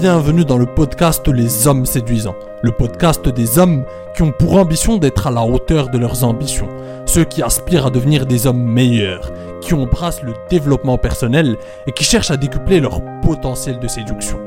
[0.00, 4.96] bienvenue dans le podcast Les Hommes Séduisants, le podcast des hommes qui ont pour ambition
[4.96, 6.68] d'être à la hauteur de leurs ambitions,
[7.04, 11.56] ceux qui aspirent à devenir des hommes meilleurs, qui embrassent le développement personnel
[11.88, 14.38] et qui cherchent à décupler leur potentiel de séduction.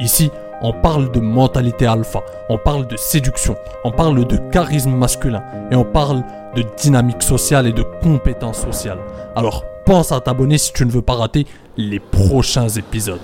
[0.00, 0.30] Ici,
[0.62, 5.76] on parle de mentalité alpha, on parle de séduction, on parle de charisme masculin et
[5.76, 6.22] on parle
[6.56, 9.00] de dynamique sociale et de compétences sociales.
[9.36, 11.46] Alors pense à t'abonner si tu ne veux pas rater
[11.76, 13.20] les prochains épisodes.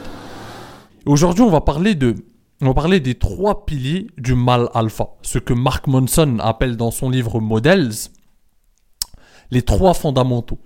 [1.07, 2.15] Aujourd'hui, on va parler de
[2.63, 6.91] on va parler des trois piliers du mal alpha, ce que Mark Monson appelle dans
[6.91, 7.93] son livre Models
[9.51, 10.59] les trois fondamentaux.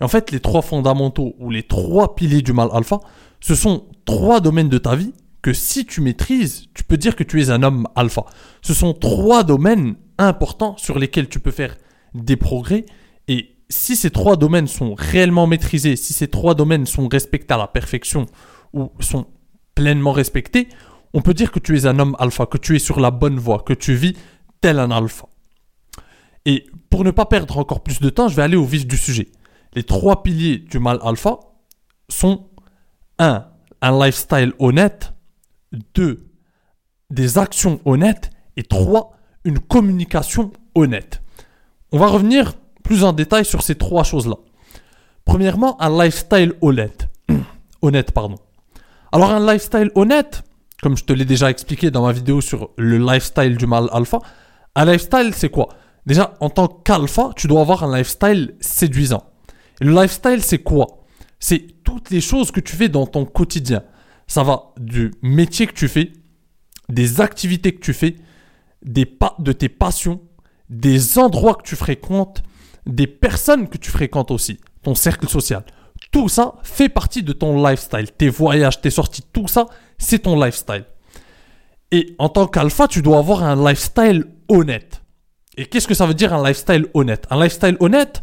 [0.00, 3.00] Et en fait, les trois fondamentaux ou les trois piliers du mal alpha,
[3.40, 7.24] ce sont trois domaines de ta vie que si tu maîtrises, tu peux dire que
[7.24, 8.24] tu es un homme alpha.
[8.62, 11.76] Ce sont trois domaines importants sur lesquels tu peux faire
[12.14, 12.86] des progrès
[13.26, 17.58] et si ces trois domaines sont réellement maîtrisés, si ces trois domaines sont respectés à
[17.58, 18.26] la perfection
[18.72, 19.26] ou sont
[19.74, 20.68] pleinement respecté,
[21.12, 23.38] on peut dire que tu es un homme alpha, que tu es sur la bonne
[23.38, 24.16] voie, que tu vis
[24.60, 25.26] tel un alpha.
[26.46, 28.96] Et pour ne pas perdre encore plus de temps, je vais aller au vif du
[28.96, 29.28] sujet.
[29.74, 31.38] Les trois piliers du mal alpha
[32.08, 32.48] sont
[33.18, 33.46] 1.
[33.82, 35.12] Un lifestyle honnête.
[35.94, 36.26] 2.
[37.10, 38.30] Des actions honnêtes.
[38.56, 39.16] Et 3.
[39.44, 41.22] Une communication honnête.
[41.92, 44.36] On va revenir plus en détail sur ces trois choses-là.
[45.24, 47.08] Premièrement, un lifestyle honnête.
[47.82, 48.36] honnête, pardon.
[49.12, 50.44] Alors un lifestyle honnête,
[50.82, 54.20] comme je te l'ai déjà expliqué dans ma vidéo sur le lifestyle du mal alpha,
[54.76, 55.68] un lifestyle c'est quoi?
[56.06, 59.24] Déjà, en tant qu'alpha, tu dois avoir un lifestyle séduisant.
[59.80, 60.86] Le lifestyle c'est quoi?
[61.40, 63.82] C'est toutes les choses que tu fais dans ton quotidien.
[64.28, 66.12] Ça va du métier que tu fais,
[66.88, 68.14] des activités que tu fais,
[68.82, 70.20] des pas de tes passions,
[70.68, 72.44] des endroits que tu fréquentes,
[72.86, 75.64] des personnes que tu fréquentes aussi, ton cercle social.
[76.10, 78.10] Tout ça fait partie de ton lifestyle.
[78.10, 79.66] Tes voyages, tes sorties, tout ça,
[79.98, 80.84] c'est ton lifestyle.
[81.92, 85.02] Et en tant qu'alpha, tu dois avoir un lifestyle honnête.
[85.56, 87.26] Et qu'est-ce que ça veut dire un lifestyle honnête?
[87.30, 88.22] Un lifestyle honnête,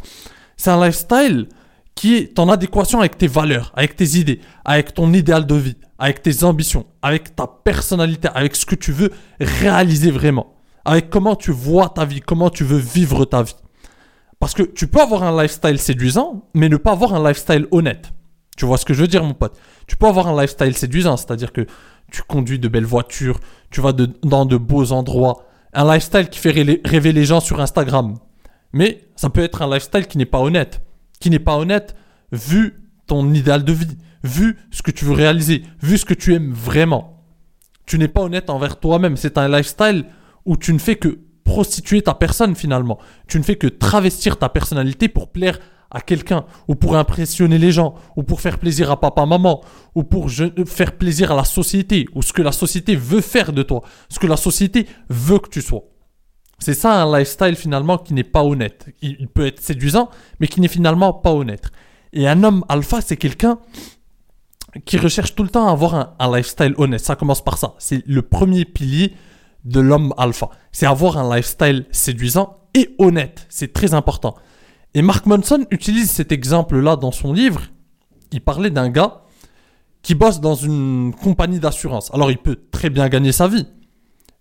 [0.55, 1.47] c'est un lifestyle
[1.95, 5.75] qui est en adéquation avec tes valeurs, avec tes idées, avec ton idéal de vie,
[5.97, 10.55] avec tes ambitions, avec ta personnalité, avec ce que tu veux réaliser vraiment,
[10.85, 13.55] avec comment tu vois ta vie, comment tu veux vivre ta vie.
[14.39, 18.13] Parce que tu peux avoir un lifestyle séduisant, mais ne pas avoir un lifestyle honnête.
[18.55, 19.57] Tu vois ce que je veux dire, mon pote?
[19.87, 21.65] Tu peux avoir un lifestyle séduisant, c'est-à-dire que
[22.11, 23.39] tu conduis de belles voitures,
[23.69, 28.17] tu vas dans de beaux endroits, un lifestyle qui fait rêver les gens sur Instagram.
[28.73, 30.81] Mais ça peut être un lifestyle qui n'est pas honnête.
[31.19, 31.95] Qui n'est pas honnête
[32.31, 32.73] vu
[33.05, 36.51] ton idéal de vie, vu ce que tu veux réaliser, vu ce que tu aimes
[36.51, 37.23] vraiment.
[37.85, 39.17] Tu n'es pas honnête envers toi-même.
[39.17, 40.05] C'est un lifestyle
[40.45, 42.99] où tu ne fais que prostituer ta personne finalement.
[43.27, 45.59] Tu ne fais que travestir ta personnalité pour plaire
[45.89, 49.61] à quelqu'un, ou pour impressionner les gens, ou pour faire plaisir à papa, maman,
[49.95, 53.63] ou pour faire plaisir à la société, ou ce que la société veut faire de
[53.63, 55.85] toi, ce que la société veut que tu sois.
[56.59, 58.87] C'est ça un lifestyle finalement qui n'est pas honnête.
[59.01, 60.09] Il peut être séduisant,
[60.41, 61.71] mais qui n'est finalement pas honnête.
[62.11, 63.59] Et un homme alpha, c'est quelqu'un
[64.83, 66.99] qui recherche tout le temps à avoir un, un lifestyle honnête.
[66.99, 67.75] Ça commence par ça.
[67.77, 69.13] C'est le premier pilier
[69.67, 70.49] de l'homme alpha.
[70.71, 73.45] C'est avoir un lifestyle séduisant et honnête.
[73.49, 74.35] C'est très important.
[74.93, 77.61] Et Mark Monson utilise cet exemple-là dans son livre.
[78.31, 79.21] Il parlait d'un gars
[80.01, 82.09] qui bosse dans une compagnie d'assurance.
[82.13, 83.67] Alors il peut très bien gagner sa vie.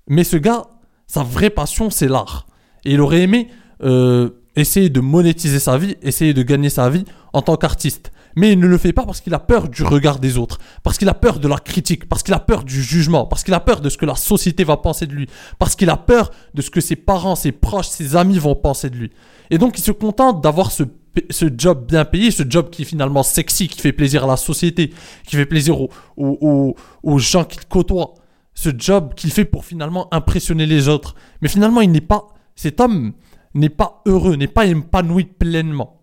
[0.06, 0.66] Mais ce gars,
[1.06, 2.46] sa vraie passion, c'est l'art.
[2.84, 3.48] Et il aurait aimé
[3.82, 8.52] euh, essayer de monétiser sa vie, essayer de gagner sa vie en tant qu'artiste mais
[8.52, 11.08] il ne le fait pas parce qu'il a peur du regard des autres, parce qu'il
[11.08, 13.80] a peur de la critique, parce qu'il a peur du jugement, parce qu'il a peur
[13.80, 15.26] de ce que la société va penser de lui,
[15.58, 18.90] parce qu'il a peur de ce que ses parents, ses proches, ses amis vont penser
[18.90, 19.10] de lui.
[19.50, 20.82] Et donc il se contente d'avoir ce,
[21.30, 24.36] ce job bien payé, ce job qui est finalement sexy, qui fait plaisir à la
[24.36, 24.92] société,
[25.26, 28.14] qui fait plaisir aux, aux, aux, gens qu'il côtoie.
[28.52, 31.14] Ce job qu'il fait pour finalement impressionner les autres.
[31.42, 33.12] Mais finalement, il n'est pas, cet homme
[33.52, 36.00] n'est pas heureux, n'est pas épanoui pleinement.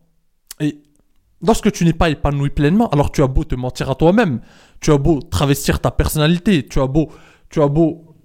[0.60, 0.80] Et
[1.46, 4.40] Lorsque tu n'es pas épanoui pleinement, alors tu as beau te mentir à toi-même,
[4.80, 7.10] tu as beau travestir ta personnalité, tu as beau,
[7.50, 8.16] tu as beau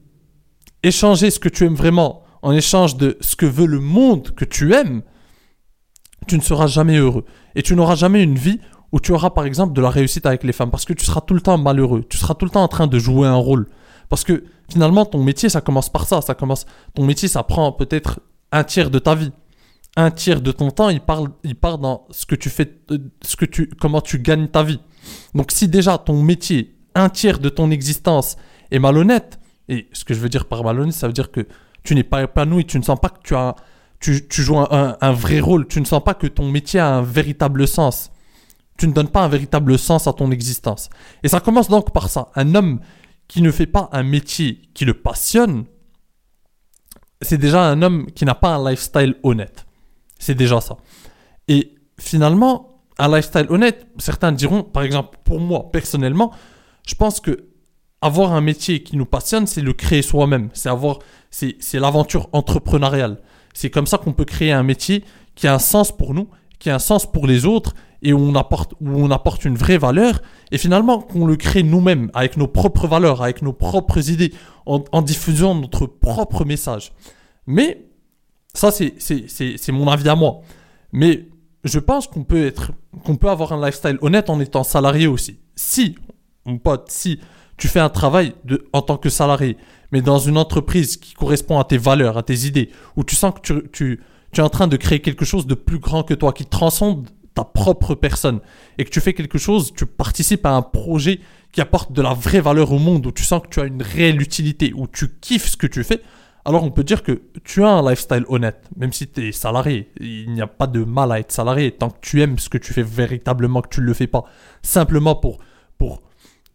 [0.85, 4.44] échanger ce que tu aimes vraiment en échange de ce que veut le monde que
[4.44, 5.03] tu aimes,
[6.29, 7.25] tu ne seras jamais heureux.
[7.56, 8.61] Et tu n'auras jamais une vie
[8.93, 11.20] où tu auras par exemple de la réussite avec les femmes parce que tu seras
[11.20, 13.69] tout le temps malheureux, tu seras tout le temps en train de jouer un rôle.
[14.09, 17.73] Parce que finalement ton métier ça commence par ça, ça commence ton métier ça prend
[17.73, 18.20] peut-être
[18.53, 19.32] un tiers de ta vie
[19.99, 22.99] un tiers de ton temps, il, parle, il part dans ce que tu fais, euh,
[23.21, 24.79] ce que tu, comment tu gagnes ta vie.
[25.35, 28.37] Donc si déjà ton métier, un tiers de ton existence
[28.71, 31.49] est malhonnête, et ce que je veux dire par malhonnête, ça veut dire que
[31.83, 33.56] tu n'es pas épanoui, tu ne sens pas que tu as,
[33.99, 37.03] tu, joues un, un, vrai rôle, tu ne sens pas que ton métier a un
[37.03, 38.12] véritable sens.
[38.79, 40.91] Tu ne donnes pas un véritable sens à ton existence.
[41.25, 42.31] Et ça commence donc par ça.
[42.37, 42.79] Un homme
[43.27, 45.65] qui ne fait pas un métier qui le passionne,
[47.21, 49.68] c'est déjà un homme qui n'a pas un lifestyle honnête.
[50.29, 50.77] C'est déjà ça.
[51.49, 56.33] Et finalement, un lifestyle honnête, certains diront, par exemple, pour moi, personnellement,
[56.87, 57.47] je pense que
[58.03, 60.51] avoir un métier qui nous passionne, c'est le créer soi-même.
[60.53, 60.99] C'est avoir,
[61.31, 63.23] c'est, c'est l'aventure entrepreneuriale.
[63.55, 65.03] C'est comme ça qu'on peut créer un métier
[65.35, 66.29] qui a un sens pour nous,
[66.59, 69.57] qui a un sens pour les autres et où on apporte, où on apporte une
[69.57, 70.21] vraie valeur.
[70.53, 74.35] Et finalement, qu'on le crée nous-mêmes, avec nos propres valeurs, avec nos propres idées,
[74.67, 76.93] en, en diffusant notre propre message.
[77.47, 77.89] Mais,
[78.58, 80.40] ça, c'est, c'est, c'est, c'est mon avis à moi.
[80.93, 81.28] Mais
[81.64, 82.72] je pense qu'on peut être,
[83.05, 85.38] qu'on peut avoir un lifestyle honnête en étant salarié aussi.
[85.55, 85.96] Si,
[86.44, 87.20] mon pote, si
[87.56, 88.34] tu fais un travail
[88.72, 89.56] en tant que salarié,
[89.93, 93.34] mais dans une entreprise qui correspond à tes valeurs, à tes idées, où tu sens
[93.34, 94.00] que tu, tu,
[94.32, 97.08] tu es en train de créer quelque chose de plus grand que toi, qui transcende
[97.34, 98.40] ta propre personne,
[98.76, 101.20] et que tu fais quelque chose, tu participes à un projet
[101.52, 103.82] qui apporte de la vraie valeur au monde, où tu sens que tu as une
[103.82, 106.02] réelle utilité, où tu kiffes ce que tu fais,
[106.49, 109.93] alors on peut dire que tu as un lifestyle honnête, même si tu es salarié.
[110.00, 112.56] Il n'y a pas de mal à être salarié tant que tu aimes ce que
[112.56, 114.25] tu fais véritablement, que tu ne le fais pas
[114.62, 115.41] simplement pour,
[115.77, 116.00] pour,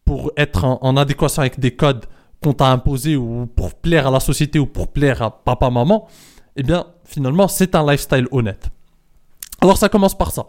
[0.04, 2.08] pour être en, adéquation avec des codes
[2.42, 6.08] qu'on t'a imposés ou pour plaire à la société ou pour plaire à papa, maman.
[6.56, 8.70] Eh bien, finalement, c'est un lifestyle honnête.
[9.62, 10.48] Alors ça commence par ça.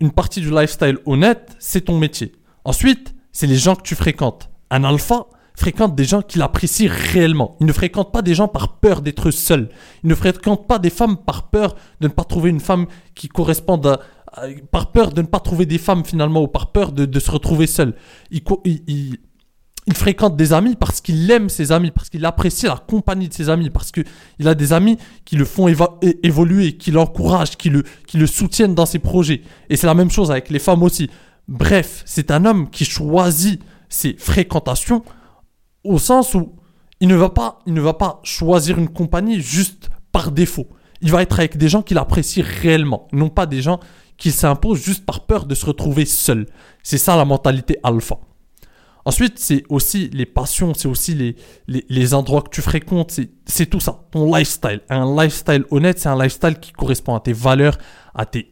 [0.00, 2.32] Une partie du lifestyle honnête, c'est ton métier.
[2.64, 4.50] Ensuite, c'est les gens que tu fréquentes.
[4.70, 7.56] Un alpha, fréquente des gens qu'il apprécie réellement.
[7.60, 9.70] Il ne fréquente pas des gens par peur d'être seul.
[10.04, 13.28] Il ne fréquente pas des femmes par peur de ne pas trouver une femme qui
[13.28, 14.00] corresponde à,
[14.70, 17.66] par peur de ne pas trouver des femmes finalement ou par peur de, se retrouver
[17.66, 17.94] seul.
[18.30, 18.42] Il,
[19.94, 23.48] fréquente des amis parce qu'il aime ses amis, parce qu'il apprécie la compagnie de ses
[23.48, 25.68] amis, parce qu'il a des amis qui le font
[26.22, 29.42] évoluer, qui l'encouragent, qui le, qui le soutiennent dans ses projets.
[29.70, 31.08] Et c'est la même chose avec les femmes aussi.
[31.48, 35.04] Bref, c'est un homme qui choisit ses fréquentations
[35.86, 36.54] au sens où
[37.00, 37.30] il ne va
[37.94, 40.66] pas, choisir une compagnie juste par défaut.
[41.02, 43.80] Il va être avec des gens qu'il apprécie réellement, non pas des gens
[44.16, 46.46] qui s'imposent juste par peur de se retrouver seul.
[46.82, 48.18] C'est ça la mentalité alpha.
[49.04, 51.36] Ensuite, c'est aussi les passions, c'est aussi
[51.68, 54.80] les, endroits que tu fréquentes, c'est tout ça, ton lifestyle.
[54.88, 57.78] Un lifestyle honnête, c'est un lifestyle qui correspond à tes valeurs,
[58.14, 58.48] à tes,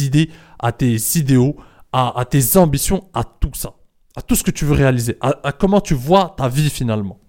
[0.00, 1.56] idées, à tes idéaux,
[1.92, 3.74] à tes ambitions, à tout ça
[4.16, 7.20] à tout ce que tu veux réaliser, à, comment tu vois ta vie finalement.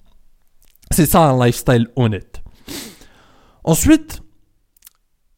[0.92, 2.44] C'est ça un lifestyle honnête.
[3.64, 4.22] Ensuite,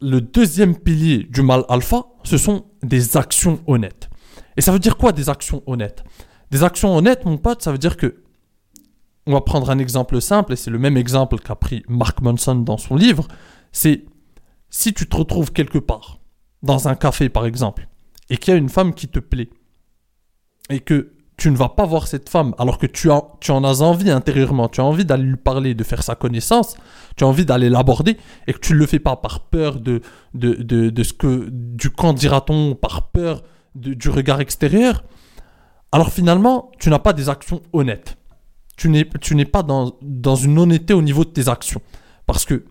[0.02, 4.10] le deuxième pilier du mal alpha, ce sont des actions honnêtes.
[4.58, 6.04] Et ça veut dire quoi des actions honnêtes?
[6.52, 8.24] Des actions honnêtes, mon pote, ça veut dire que
[9.28, 12.56] on va prendre un exemple simple, et c'est le même exemple qu'a pris Mark Manson
[12.56, 13.28] dans son livre,
[13.72, 14.06] c'est
[14.70, 16.20] si tu te retrouves quelque part,
[16.62, 17.88] dans un café par exemple,
[18.30, 19.50] et qu'il y a une femme qui te plaît,
[20.70, 21.15] et que
[21.46, 24.10] tu ne vas pas voir cette femme alors que tu, as, tu en as envie
[24.10, 26.76] intérieurement, tu as envie d'aller lui parler, de faire sa connaissance,
[27.16, 30.02] tu as envie d'aller l'aborder et que tu ne le fais pas par peur de,
[30.34, 33.44] de, de, ce que, du quand dira-t-on, par peur
[33.76, 35.04] du regard extérieur,
[35.92, 38.18] alors finalement, tu n'as pas des actions honnêtes.
[38.76, 41.84] Tu n'es, tu n'es pas dans, dans une honnêteté au niveau de tes actions.
[42.26, 42.66] Parce que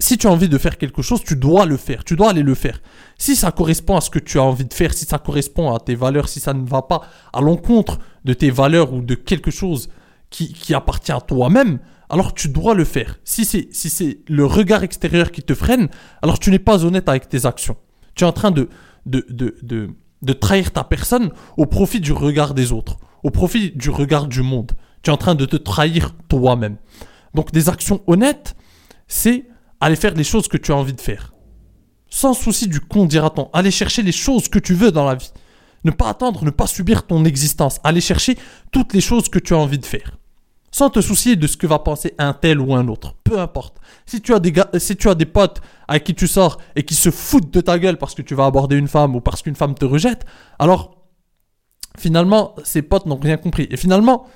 [0.00, 2.42] si tu as envie de faire quelque chose, tu dois le faire, tu dois aller
[2.42, 2.80] le faire.
[3.18, 5.80] Si ça correspond à ce que tu as envie de faire, si ça correspond à
[5.80, 7.02] tes valeurs, si ça ne va pas
[7.32, 9.88] à l'encontre de tes valeurs ou de quelque chose
[10.30, 11.80] qui, qui appartient à toi-même,
[12.10, 13.18] alors tu dois le faire.
[13.24, 15.88] Si c'est si c'est le regard extérieur qui te freine,
[16.22, 17.76] alors tu n'es pas honnête avec tes actions.
[18.14, 18.68] Tu es en train de
[19.04, 19.90] de, de, de,
[20.22, 24.42] de trahir ta personne au profit du regard des autres, au profit du regard du
[24.42, 24.72] monde.
[25.02, 26.76] Tu es en train de te trahir toi-même.
[27.34, 28.54] Donc des actions honnêtes,
[29.06, 29.46] c'est
[29.80, 31.32] aller faire les choses que tu as envie de faire.
[32.10, 33.50] Sans souci du con dira-t-on.
[33.52, 35.30] Aller chercher les choses que tu veux dans la vie.
[35.84, 37.80] Ne pas attendre, ne pas subir ton existence.
[37.84, 38.38] Aller chercher
[38.72, 40.16] toutes les choses que tu as envie de faire.
[40.70, 43.14] Sans te soucier de ce que va penser un tel ou un autre.
[43.24, 43.78] Peu importe.
[44.06, 46.82] Si tu as des, gars, si tu as des potes avec qui tu sors et
[46.82, 49.42] qui se foutent de ta gueule parce que tu vas aborder une femme ou parce
[49.42, 50.24] qu'une femme te rejette,
[50.58, 50.96] alors
[51.98, 53.66] finalement, ces potes n'ont rien compris.
[53.70, 54.26] Et finalement,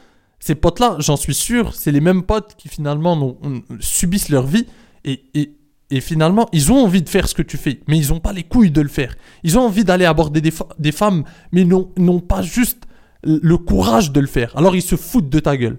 [0.40, 3.36] ces potes-là, j'en suis sûr, c'est les mêmes potes qui finalement
[3.80, 4.66] subissent leur vie
[5.04, 5.56] et,
[5.90, 8.32] et, finalement, ils ont envie de faire ce que tu fais, mais ils n'ont pas
[8.32, 9.14] les couilles de le faire.
[9.42, 12.86] Ils ont envie d'aller aborder des, des femmes, mais n'ont pas juste
[13.24, 14.56] le courage de le faire.
[14.56, 15.78] Alors ils se foutent de ta gueule.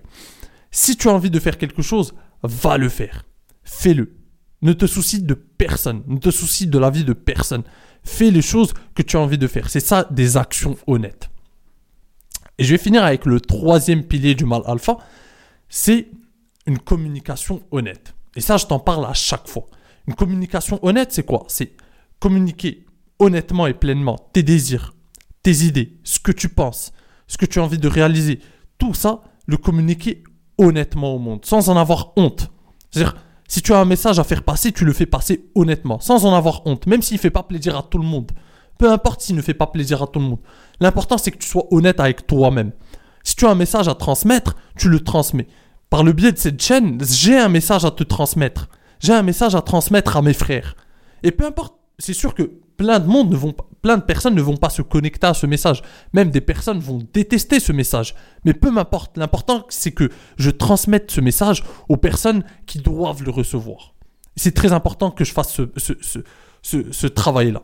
[0.72, 2.13] Si tu as envie de faire quelque chose,
[2.44, 3.25] va le faire.
[3.63, 4.15] Fais-le.
[4.62, 6.03] Ne te soucie de personne.
[6.08, 7.63] Ne te soucie de la vie de personne.
[8.03, 9.70] Fais les choses que tu as envie de faire.
[9.70, 11.30] C'est ça des actions honnêtes.
[12.58, 14.98] Et je vais finir avec le troisième pilier du mal alpha.
[15.70, 16.08] C'est
[16.65, 18.13] une communication honnête.
[18.36, 19.66] Et ça, je t'en parle à chaque fois.
[20.08, 21.46] Une communication honnête, c'est quoi?
[21.48, 21.74] C'est
[22.20, 22.86] communiquer
[23.20, 24.94] honnêtement et pleinement tes désirs,
[25.44, 26.92] tes idées, ce que tu penses,
[27.28, 28.40] ce que tu as envie de réaliser.
[28.78, 30.24] Tout ça le communiquer
[30.58, 32.52] honnêtement au monde, sans en avoir honte.
[32.92, 33.16] C'est-à-dire,
[33.48, 36.34] si tu as un message à faire passer, tu le fais passer honnêtement, sans en
[36.34, 38.32] avoir honte, même s'il ne fait pas plaisir à tout le monde.
[38.78, 40.40] Peu importe s'il ne fait pas plaisir à tout le monde.
[40.80, 42.72] L'important, c'est que tu sois honnête avec toi-même.
[43.24, 45.48] Si tu as un message à transmettre, tu le transmets.
[45.94, 48.68] Par le biais de cette chaîne, j'ai un message à te transmettre.
[49.00, 50.76] J'ai un message à transmettre à mes frères.
[51.22, 54.34] Et peu importe, c'est sûr que plein de monde ne vont pas, plein de personnes
[54.34, 55.84] ne vont pas se connecter à ce message.
[56.12, 58.16] Même des personnes vont détester ce message.
[58.44, 59.20] Mais peu m'importe.
[59.20, 63.94] L'important, c'est que je transmette ce message aux personnes qui doivent le recevoir.
[64.36, 65.94] C'est très important que je fasse ce,
[66.64, 67.62] ce, ce travail-là.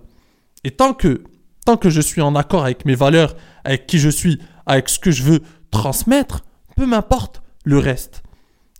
[0.64, 1.24] Et tant que,
[1.66, 5.00] tant que je suis en accord avec mes valeurs, avec qui je suis, avec ce
[5.00, 5.40] que je veux
[5.72, 6.42] transmettre,
[6.76, 8.24] peu m'importe le reste.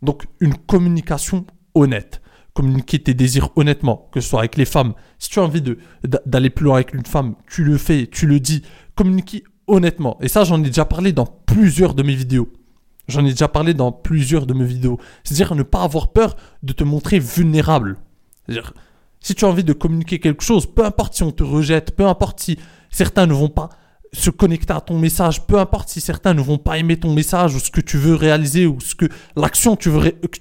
[0.02, 2.22] Donc une communication honnête.
[2.54, 4.94] Communiquer tes désirs honnêtement, que ce soit avec les femmes.
[5.18, 5.64] Si tu as envie
[6.26, 8.64] d'aller plus loin avec une femme, tu le fais, tu le dis.
[8.96, 10.18] Communiquer honnêtement.
[10.22, 12.52] Et ça, j'en ai déjà parlé dans plusieurs de mes vidéos.
[13.08, 15.00] J'en ai déjà parlé dans plusieurs de mes vidéos.
[15.24, 17.98] C'est-à-dire ne pas avoir peur de te montrer vulnérable.
[18.46, 18.74] C'est-à-dire,
[19.20, 22.06] si tu as envie de communiquer quelque chose, peu importe si on te rejette, peu
[22.06, 22.60] importe si
[22.90, 23.70] certains ne vont pas
[24.14, 27.56] se connecter à ton message, peu importe si certains ne vont pas aimer ton message
[27.56, 29.82] ou ce que tu veux réaliser ou ce que l'action que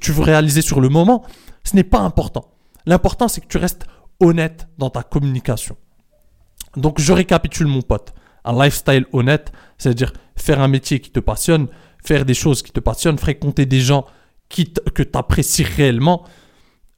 [0.00, 1.25] tu veux, réaliser sur le moment,
[1.64, 2.52] ce n'est pas important.
[2.87, 3.84] L'important c'est que tu restes
[4.20, 5.76] honnête dans ta communication.
[6.76, 8.14] Donc je récapitule mon pote.
[8.44, 11.66] Un lifestyle honnête, c'est-à-dire faire un métier qui te passionne,
[12.02, 14.06] faire des choses qui te passionnent, fréquenter des gens
[14.48, 16.25] qui que tu apprécies réellement.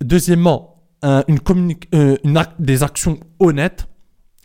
[0.03, 0.71] Deuxièmement,
[1.05, 1.23] euh,
[2.59, 3.89] des actions honnêtes.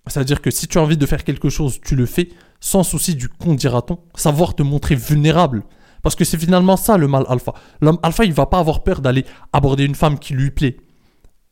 [0.08, 3.16] C'est-à-dire que si tu as envie de faire quelque chose, tu le fais sans souci
[3.16, 4.00] du qu'on dira-t-on.
[4.16, 5.64] Savoir te montrer vulnérable.
[6.04, 7.54] Parce que c'est finalement ça le mal alpha.
[7.82, 10.78] L'homme alpha, il va pas avoir peur d'aller aborder une femme qui lui plaît.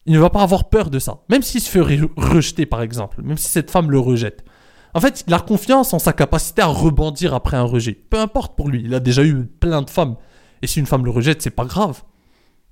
[0.05, 1.21] Il ne va pas avoir peur de ça.
[1.29, 3.21] Même s'il se fait rejeter, par exemple.
[3.23, 4.43] Même si cette femme le rejette.
[4.93, 7.93] En fait, il a confiance en sa capacité à rebondir après un rejet.
[7.93, 8.83] Peu importe pour lui.
[8.85, 10.17] Il a déjà eu plein de femmes.
[10.61, 12.03] Et si une femme le rejette, c'est pas grave.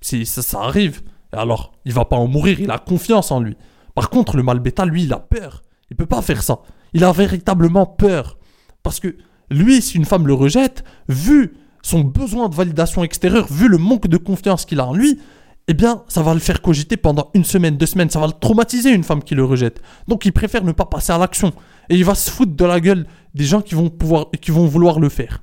[0.00, 1.02] Ça, ça arrive.
[1.32, 3.56] Alors, il va pas en mourir, il a confiance en lui.
[3.94, 5.62] Par contre, le mal bêta, lui, il a peur.
[5.92, 6.60] Il peut pas faire ça.
[6.94, 8.38] Il a véritablement peur.
[8.82, 9.14] Parce que
[9.50, 14.06] lui, si une femme le rejette, vu son besoin de validation extérieure, vu le manque
[14.06, 15.20] de confiance qu'il a en lui,
[15.68, 18.08] eh bien, ça va le faire cogiter pendant une semaine, deux semaines.
[18.08, 19.82] Ça va le traumatiser, une femme qui le rejette.
[20.08, 21.52] Donc, il préfère ne pas passer à l'action.
[21.90, 24.66] Et il va se foutre de la gueule des gens qui vont, pouvoir, qui vont
[24.66, 25.42] vouloir le faire.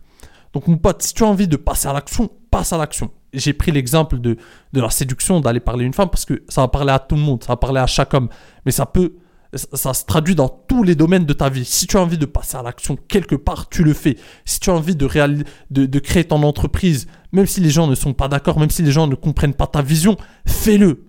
[0.53, 3.53] Donc, mon pote, si tu as envie de passer à l'action, passe à l'action j'ai
[3.53, 4.37] pris l'exemple de,
[4.73, 7.13] de la séduction, d'aller parler à une femme, parce que ça va parler à tout
[7.13, 8.29] le monde, ça va parler à chaque homme.
[8.65, 9.13] Mais ça peut,
[9.53, 11.65] ça, se traduit dans tous les domaines de ta vie.
[11.65, 14.17] Si tu as envie de passer à l'action quelque part, tu le fais.
[14.45, 18.27] Si tu as envie de, créer ton entreprise, même si les gens ne sont pas
[18.27, 21.05] d'accord, même si les gens ne comprennent pas ta vision, fais-le.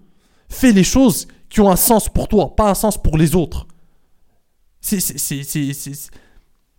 [0.49, 3.67] Fais les choses qui ont un sens pour toi, pas un sens pour les autres.
[4.81, 5.01] C'est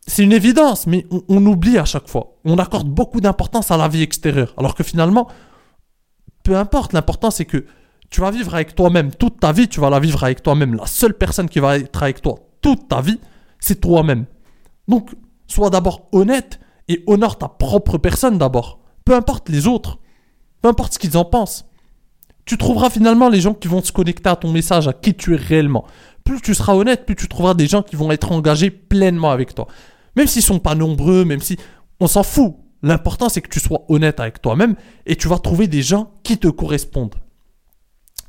[0.08, 2.36] c'est une évidence, mais on, oublie à chaque fois.
[2.44, 4.53] On accorde beaucoup d'importance à la vie extérieure.
[4.58, 5.27] Alors que finalement,
[6.44, 7.65] peu importe, l'important c'est que
[8.12, 10.75] tu vas vivre avec toi-même toute ta vie, tu vas la vivre avec toi-même.
[10.75, 13.20] La seule personne qui va être avec toi toute ta vie,
[13.60, 14.25] c'est toi-même.
[14.88, 15.12] Donc,
[15.48, 18.80] sois d'abord honnête et honore ta propre personne d'abord.
[19.06, 19.98] Peu importe les autres,
[20.62, 21.65] peu importe ce qu'ils en pensent.
[22.44, 25.34] Tu trouveras finalement les gens qui vont se connecter à ton message, à qui tu
[25.34, 25.86] es réellement.
[26.25, 29.56] Plus tu seras honnête, plus tu trouveras des gens qui vont être engagés pleinement avec
[29.56, 29.68] toi.
[30.18, 31.58] Même s'ils sont pas nombreux, même si
[32.01, 32.56] on s'en fout.
[32.84, 34.75] L'important c'est que tu sois honnête avec toi-même
[35.06, 37.15] et tu vas trouver des gens qui te correspondent.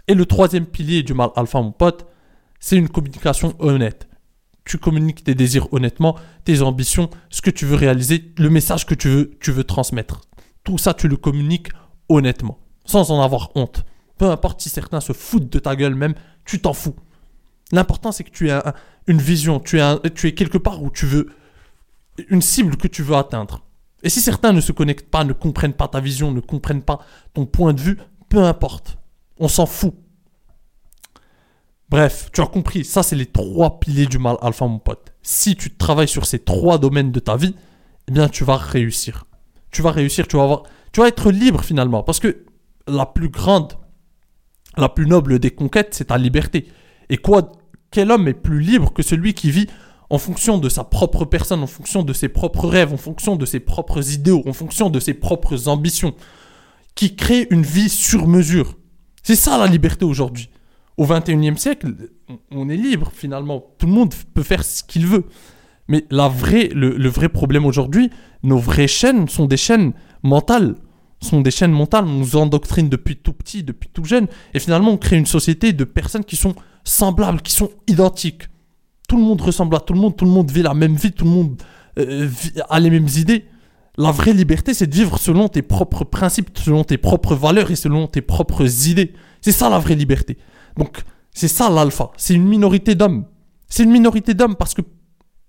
[0.09, 2.06] Et le troisième pilier du mal alpha, mon pote,
[2.61, 4.09] c'est une communication honnête.
[4.64, 8.94] Tu communiques tes désirs honnêtement, tes ambitions, ce que tu veux réaliser, le message que
[8.94, 10.21] tu veux, transmettre.
[10.64, 11.68] Tout ça, tu le communiques
[12.09, 13.85] honnêtement, sans en avoir honte.
[14.18, 16.94] Peu importe si certains se foutent de ta gueule même, tu t'en fous.
[17.73, 18.61] L'important, c'est que tu aies
[19.06, 19.80] une vision, tu
[20.14, 21.30] tu es quelque part où tu veux
[22.28, 23.64] une cible que tu veux atteindre.
[24.02, 27.00] Et si certains ne se connectent pas, ne comprennent pas ta vision, ne comprennent pas
[27.35, 28.99] ton point de vue, peu importe.
[29.39, 29.95] On s'en fout.
[31.89, 35.12] Bref, tu as compris, ça c'est les trois piliers du mal alpha mon pote.
[35.23, 37.55] Si tu travailles sur ces trois domaines de ta vie,
[38.09, 39.27] eh bien tu vas réussir.
[39.71, 40.62] Tu vas réussir, tu vas avoir
[40.93, 42.45] tu vas être libre finalement parce que
[42.87, 43.75] la plus grande
[44.77, 46.67] la plus noble des conquêtes, c'est ta liberté.
[47.11, 47.53] Et quoi
[47.91, 49.67] quel homme est plus libre que celui qui vit
[50.09, 53.47] en fonction de sa propre personne, en fonction de ses propres rêves, en fonction de
[53.47, 56.15] ses propres idéaux, en fonction de ses propres ambitions,
[56.95, 58.77] qui crée une vie sur mesure?
[59.23, 60.49] C'est ça la liberté aujourd'hui.
[60.97, 61.95] Au 21e siècle,
[62.50, 63.64] on est libre finalement.
[63.79, 65.25] Tout le monde peut faire ce qu'il veut.
[65.88, 68.11] Mais la vraie, le, vrai problème aujourd'hui,
[68.43, 70.76] nos vraies chaînes sont des chaînes mentales.
[71.21, 72.05] Sont des chaînes mentales.
[72.05, 74.26] On nous endoctrine depuis tout petit, depuis tout jeune.
[74.55, 78.49] Et finalement, on crée une société de personnes qui sont semblables, qui sont identiques
[79.12, 81.12] tout le monde ressemble à tout le monde, tout le monde vit la même vie,
[81.12, 81.61] tout le monde
[81.99, 82.31] euh,
[82.71, 83.45] a les mêmes idées.
[83.99, 87.76] La vraie liberté, c'est de vivre selon tes propres principes, selon tes propres valeurs et
[87.76, 89.12] selon tes propres idées.
[89.42, 90.38] C'est ça la vraie liberté.
[90.76, 91.02] Donc,
[91.34, 92.11] c'est ça l'alpha.
[92.16, 93.26] C'est une minorité d'hommes.
[93.68, 94.82] C'est une minorité d'hommes parce que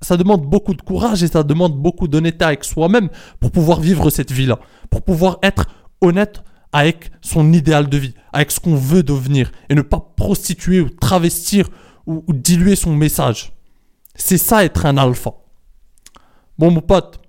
[0.02, 3.10] ça demande beaucoup de courage et ça demande beaucoup d'honnêteté avec soi-même
[3.40, 4.60] pour pouvoir vivre cette vie-là.
[4.90, 5.68] Pour pouvoir être
[6.02, 10.82] honnête avec son idéal de vie, avec ce qu'on veut devenir et ne pas prostituer
[10.82, 11.70] ou travestir
[12.06, 13.54] ou, diluer son message.
[14.16, 15.34] C'est ça être un alpha.
[16.58, 17.20] Bon, mon pote,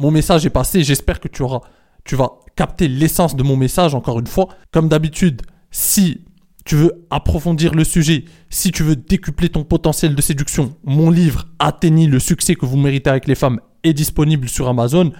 [0.00, 0.82] mon message est passé.
[0.82, 1.60] J'espère que tu auras,
[2.04, 4.48] tu vas capter l'essence de mon message encore une fois.
[4.72, 6.24] Comme d'habitude, si
[6.64, 11.46] tu veux approfondir le sujet, si tu veux décupler ton potentiel de séduction, mon livre
[11.58, 15.12] Atteignez le succès que vous méritez avec les femmes est disponible sur Amazon.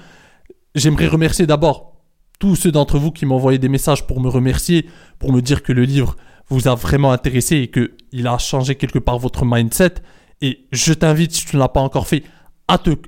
[0.74, 2.00] J'aimerais remercier d'abord
[2.38, 4.86] tous ceux d'entre vous qui m'ont envoyé des messages pour me remercier,
[5.18, 6.16] pour me dire que le livre
[6.48, 9.94] vous a vraiment intéressé et qu'il a changé quelque part votre mindset.
[10.40, 12.22] Et je t'invite, si tu ne l'as pas encore fait,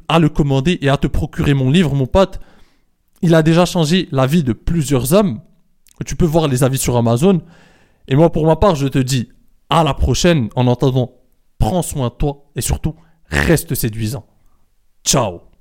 [0.09, 2.40] à, le commander et à te procurer mon livre, mon pote.
[3.23, 5.40] Il a déjà changé la vie de plusieurs hommes.
[6.04, 7.40] Tu peux voir les avis sur Amazon.
[8.09, 9.28] Et moi, pour ma part, je te dis
[9.71, 10.49] à la prochaine.
[10.57, 11.12] En attendant,
[11.59, 14.26] prends soin de toi et surtout, reste séduisant.
[15.04, 15.51] Ciao